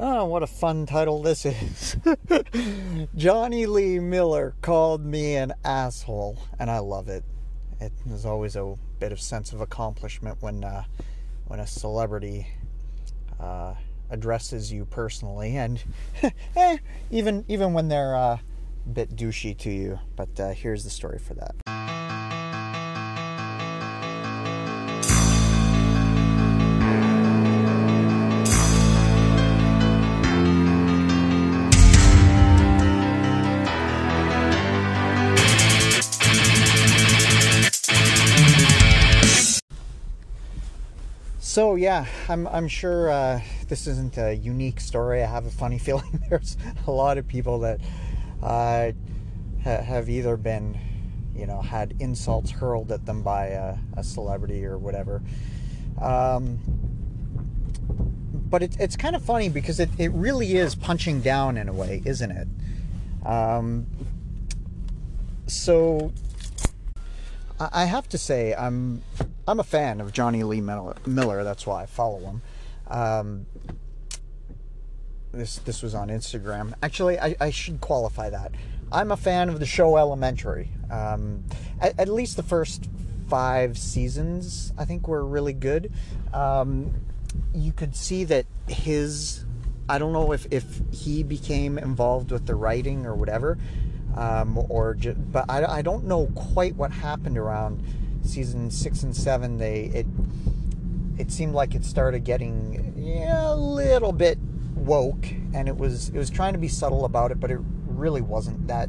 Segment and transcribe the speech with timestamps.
[0.00, 1.96] Oh, what a fun title this is.
[3.16, 7.24] Jonny Lee Miller called me an asshole, and I love it.
[7.80, 10.84] It is always a bit of sense of accomplishment when uh,
[11.48, 12.46] when a celebrity
[13.40, 13.74] uh,
[14.08, 15.82] addresses you personally, and
[16.56, 16.78] eh,
[17.10, 18.38] even even when they're uh,
[18.86, 19.98] a bit douchey to you.
[20.14, 21.56] But uh, here's the story for that.
[41.58, 45.24] So yeah, I'm I'm sure uh, this isn't a unique story.
[45.24, 47.80] I have a funny feeling there's a lot of people that
[48.40, 48.92] uh,
[49.64, 50.78] ha- have either been,
[51.34, 55.20] you know, had insults hurled at them by a, a celebrity or whatever.
[56.00, 56.60] Um,
[58.32, 61.72] but it, it's kind of funny because it, it really is punching down in a
[61.72, 62.46] way, isn't it?
[63.26, 63.84] Um,
[65.48, 66.12] so
[67.58, 69.02] I have to say I'm
[69.48, 71.42] I'm a fan of Jonny Lee Miller.
[71.42, 72.42] That's why I follow him.
[72.86, 73.46] Um,
[75.32, 76.74] this this was on Instagram.
[76.82, 78.52] Actually, I, I, should qualify that.
[78.92, 80.70] I'm a fan of the show Elementary.
[80.90, 81.44] Um,
[81.80, 82.90] at, at, least the first
[83.28, 85.92] five seasons, I think, were really good.
[86.34, 86.94] Um,
[87.54, 89.46] you could see that his
[89.88, 93.56] I don't know if if he became involved with the writing or whatever
[94.14, 97.82] um, or just, but I, I don't know quite what happened around
[98.28, 99.58] season six and seven.
[99.58, 100.06] They it
[101.18, 104.38] it seemed like it started getting yeah, a little bit
[104.74, 108.20] woke, and it was it was trying to be subtle about it, but it really
[108.20, 108.88] wasn't that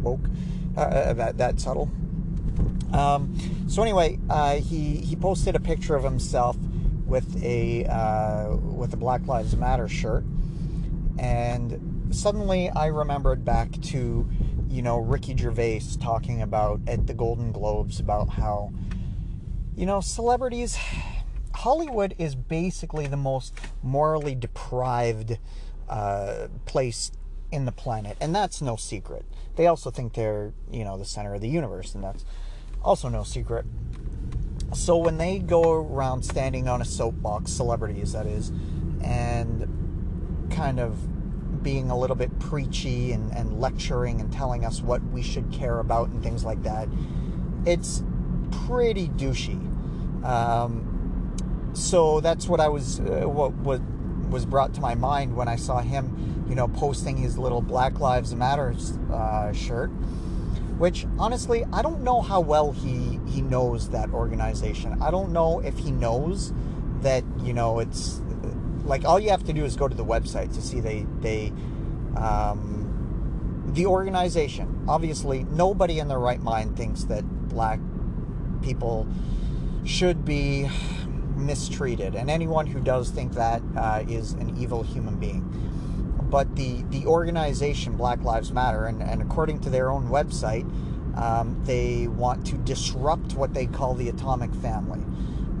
[0.00, 0.28] woke,
[0.76, 1.90] uh, uh that that subtle.
[2.92, 3.34] Um,
[3.68, 6.56] so anyway, uh, he he posted a picture of himself
[7.06, 10.24] with a uh, with a Black Lives Matter shirt,
[11.18, 14.28] and suddenly I remembered back to
[14.72, 18.72] you know, Ricky Gervais talking about at the Golden Globes about how,
[19.76, 20.78] you know, celebrities,
[21.54, 25.38] Hollywood is basically the most morally deprived
[25.90, 27.12] uh, place
[27.50, 29.26] in the planet, and that's no secret.
[29.56, 32.24] They also think they're, you know, the center of the universe, and that's
[32.82, 33.66] also no secret.
[34.72, 38.48] So when they go around standing on a soapbox, celebrities that is,
[39.04, 40.98] and kind of
[41.62, 45.78] being a little bit preachy and, and lecturing and telling us what we should care
[45.78, 46.88] about and things like that.
[47.64, 48.02] It's
[48.66, 49.58] pretty douchey.
[50.24, 53.80] Um, so that's what I was, uh, what, what
[54.30, 58.00] was brought to my mind when I saw him, you know, posting his little Black
[58.00, 58.74] Lives Matter
[59.12, 59.90] uh, shirt.
[60.78, 65.00] Which honestly, I don't know how well he he knows that organization.
[65.00, 66.52] I don't know if he knows
[67.02, 68.20] that you know it's
[68.84, 71.52] like all you have to do is go to the website to see they they
[72.16, 74.84] um, the organization.
[74.88, 77.78] Obviously, nobody in their right mind thinks that black
[78.62, 79.06] people
[79.84, 80.68] should be
[81.36, 85.48] mistreated, and anyone who does think that uh, is an evil human being.
[86.30, 90.64] But the the organization Black Lives Matter, and, and according to their own website,
[91.16, 95.02] um, they want to disrupt what they call the atomic family.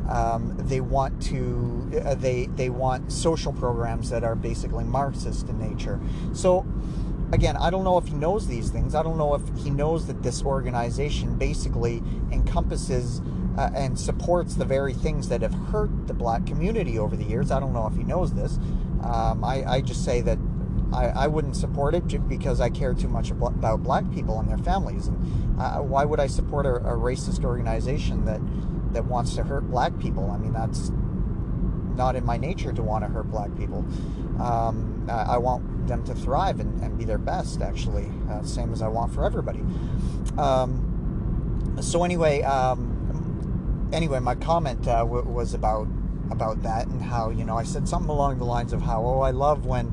[0.08, 5.58] Um, they want to uh, they they want social programs that are basically Marxist in
[5.58, 6.00] nature.
[6.32, 6.66] So
[7.32, 8.94] again, I don't know if he knows these things.
[8.94, 13.20] I don't know if he knows that this organization basically encompasses
[13.56, 17.50] uh, and supports the very things that have hurt the black community over the years.
[17.50, 18.58] I don't know if he knows this.
[19.02, 20.38] Um, I, I just say that
[20.92, 24.58] I, I wouldn't support it because I care too much about black people and their
[24.58, 25.08] families.
[25.08, 28.40] And uh, why would I support a, a racist organization that
[28.92, 30.30] that wants to hurt black people.
[30.30, 30.90] I mean, that's
[31.96, 33.84] not in my nature to want to hurt black people.
[34.40, 38.72] Um, I, I, want them to thrive and, and be their best, actually, uh, same
[38.72, 39.60] as I want for everybody.
[40.38, 45.86] Um, so anyway, um, anyway, my comment uh, w- was about
[46.30, 49.20] about that and how you know I said something along the lines of how oh
[49.20, 49.92] I love when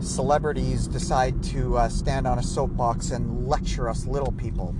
[0.00, 4.74] celebrities decide to uh, stand on a soapbox and lecture us little people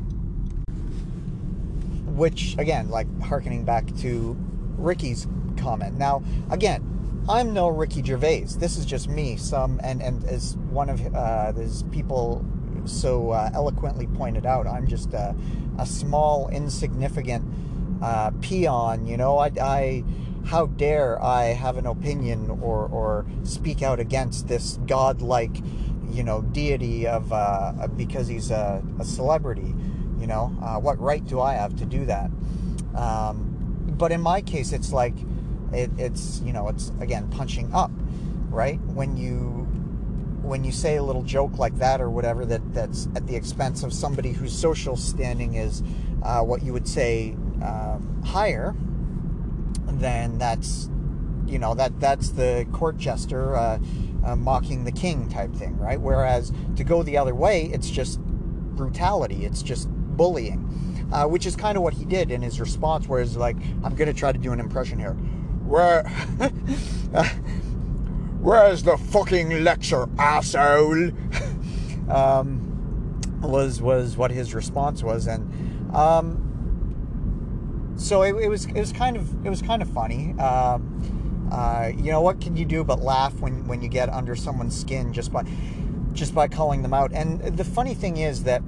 [2.16, 4.36] which again, like harkening back to
[4.76, 5.26] Ricky's
[5.56, 5.96] comment.
[5.96, 8.46] Now, again, I'm no Ricky Gervais.
[8.58, 9.36] This is just me.
[9.36, 12.44] Some and and as one of uh, these people
[12.84, 15.34] so uh, eloquently pointed out, I'm just a,
[15.78, 17.44] a small, insignificant
[18.02, 19.06] uh, peon.
[19.06, 20.04] You know, I, I
[20.46, 25.56] how dare I have an opinion or or speak out against this godlike,
[26.10, 29.74] you know, deity of uh, because he's a, a celebrity.
[30.26, 32.32] You know, uh, what right do I have to do that?
[32.96, 35.14] Um, but in my case, it's like
[35.72, 37.92] it, it's you know it's again punching up.
[38.50, 38.80] right?
[38.80, 39.68] When you
[40.42, 43.84] when you say a little joke like that or whatever that that's at the expense
[43.84, 45.84] of somebody whose social standing is
[46.24, 48.74] uh, what you would say um, higher,
[49.86, 50.88] then that's
[51.46, 53.78] you know that that's the court jester uh,
[54.24, 56.00] uh, mocking the king type thing, right?
[56.00, 59.44] Whereas to go the other way, it's just brutality.
[59.44, 60.62] It's just bullying.
[61.12, 63.94] Uh, which is kind of what he did in his response, where he's like, I'm
[63.94, 65.12] going to try to do an impression here.
[65.12, 66.02] Where,
[68.40, 71.12] where's the fucking lecture, asshole?
[72.08, 72.66] um,
[73.42, 79.16] was was what his response was, and um, so it, it, was it was kind
[79.16, 80.32] of it was kind of funny.
[80.38, 84.34] Um, uh, you know what can you do but laugh when when you get under
[84.34, 85.44] someone's skin just by
[86.12, 87.12] just by calling them out?
[87.12, 88.62] And the funny thing is that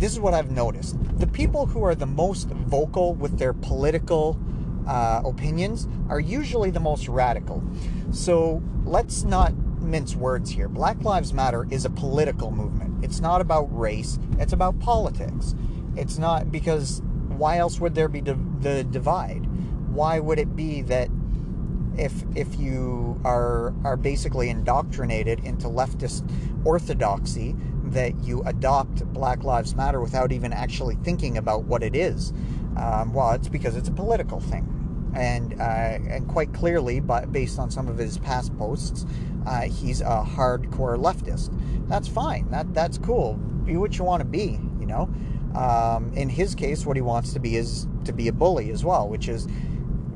[0.00, 0.96] this is what I've noticed.
[1.18, 4.38] The people who are the most vocal with their political
[4.86, 7.62] uh, opinions are usually the most radical.
[8.10, 10.68] So let's not mince words here.
[10.68, 13.04] Black Lives Matter is a political movement.
[13.04, 15.54] It's not about race, it's about politics.
[15.96, 19.46] It's not because why else would there be the divide?
[19.92, 21.08] Why would it be that
[21.96, 26.28] if if you are are basically indoctrinated into leftist
[26.64, 27.54] orthodoxy
[27.84, 32.32] that you adopt Black Lives Matter without even actually thinking about what it is.
[32.76, 37.58] Um, well, it's because it's a political thing, and uh, and quite clearly, but based
[37.58, 39.06] on some of his past posts,
[39.46, 41.50] uh, he's a hardcore leftist.
[41.88, 42.48] That's fine.
[42.50, 43.34] That that's cool.
[43.34, 44.58] Be what you want to be.
[44.78, 45.10] You know.
[45.54, 48.84] Um, in his case, what he wants to be is to be a bully as
[48.84, 49.48] well, which is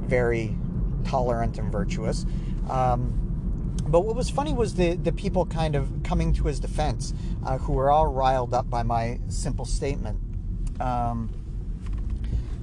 [0.07, 0.57] very
[1.05, 2.27] tolerant and virtuous.
[2.69, 3.21] Um,
[3.87, 7.13] but what was funny was the, the people kind of coming to his defense,
[7.45, 10.19] uh, who were all riled up by my simple statement.
[10.81, 11.31] Um,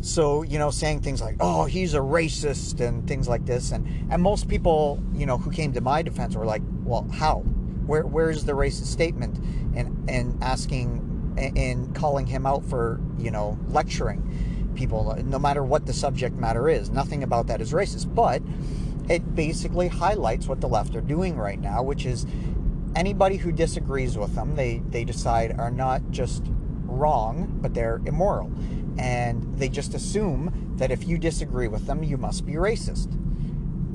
[0.02, 3.72] so, you know, saying things like, oh, he's a racist and things like this.
[3.72, 7.40] And, and most people, you know, who came to my defense were like, well, how?
[7.86, 9.38] Where, where's the racist statement?
[9.76, 15.86] And, and asking and calling him out for, you know, lecturing people, no matter what
[15.86, 16.90] the subject matter is.
[16.90, 18.14] Nothing about that is racist.
[18.14, 18.42] But
[19.10, 22.26] it basically highlights what the left are doing right now, which is
[22.96, 26.44] anybody who disagrees with them, they, they decide are not just
[26.86, 28.52] wrong, but they're immoral.
[28.98, 33.14] And they just assume that if you disagree with them, you must be racist.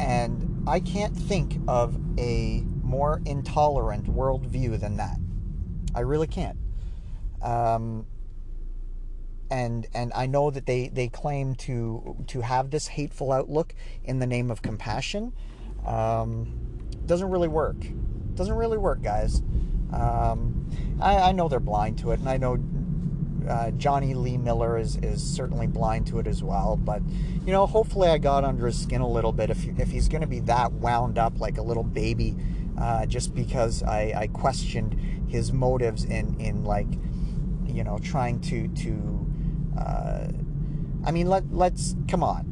[0.00, 5.19] And I can't think of a more intolerant worldview than that.
[5.94, 6.58] I really can't.
[7.43, 8.06] Um,
[9.50, 14.19] and and I know that they they claim to to have this hateful outlook in
[14.19, 15.32] the name of compassion.
[15.84, 17.76] Um, doesn't really work.
[18.34, 19.43] Doesn't really work, guys.
[19.93, 20.69] Um,
[21.00, 22.58] I, I, know they're blind to it, and I know
[23.48, 26.76] uh, Jonny Lee Miller is is certainly blind to it as well.
[26.76, 27.02] But
[27.44, 29.49] you know, hopefully, I got under his skin a little bit.
[29.49, 32.37] If if he's going to be that wound up like a little baby,
[32.78, 36.88] uh, just because I, I questioned his motives in in like
[37.64, 39.26] you know trying to to
[39.78, 40.28] uh,
[41.05, 42.44] I mean, let let's come on.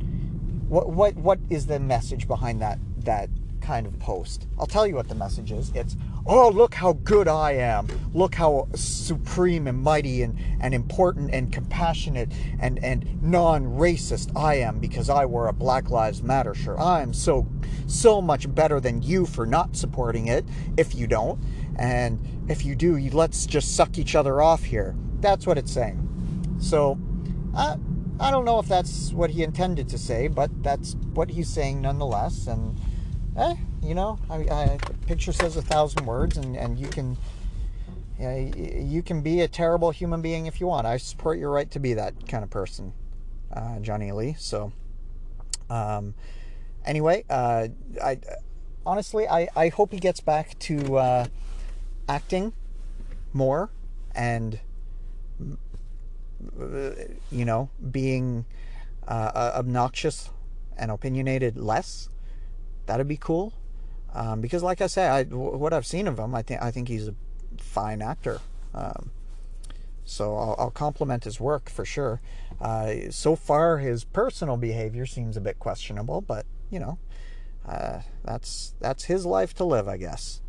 [0.69, 3.29] What what what is the message behind that that
[3.61, 4.47] kind of post?
[4.59, 5.73] I'll tell you what the message is.
[5.75, 7.89] It's oh look how good I am.
[8.13, 12.31] Look how supreme and mighty and, and important and compassionate
[12.61, 16.79] and, and non-racist I am because I wear a Black Lives Matter shirt.
[16.79, 17.47] I am so
[17.87, 20.45] so much better than you for not supporting it
[20.77, 21.41] if you don't.
[21.77, 24.95] And if you do, let's just suck each other off here.
[25.21, 26.01] That's what it's saying.
[26.61, 26.99] So
[27.57, 27.77] I,
[28.21, 31.83] I don't know if that's what he intended to say, but that's what he's saying
[31.83, 32.47] nonetheless.
[32.47, 32.79] And,
[33.37, 37.17] eh, you know, I, I, picture says a thousand words, and, and you can
[38.17, 40.87] you can be a terrible human being if you want.
[40.87, 42.93] I support your right to be that kind of person,
[43.53, 44.37] uh, Jonny Lee.
[44.39, 44.73] So,
[45.69, 46.15] um,
[46.85, 47.69] anyway, uh,
[48.03, 48.19] I
[48.87, 51.27] honestly I, I hope he gets back to uh,
[52.09, 52.53] acting
[53.33, 53.71] more
[54.15, 54.61] and
[57.31, 58.45] you know, being
[59.07, 60.31] uh, obnoxious
[60.77, 62.09] and opinionated less.
[62.87, 63.53] That'd be cool.
[64.13, 66.89] Um, because, like I say, I, what I've seen of him, I think I think
[66.89, 67.15] he's a
[67.59, 68.41] fine actor.
[68.73, 69.11] Um,
[70.05, 72.21] so I'll, I'll, compliment his work for sure.
[72.61, 76.99] Uh, so far, his personal behavior seems a bit questionable, but you know,
[77.67, 80.41] uh, that's that's his life to live, I guess.